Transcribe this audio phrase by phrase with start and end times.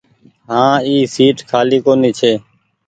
[0.49, 2.31] هآن اي سيٽ کآلي ڪونيٚ ڇي۔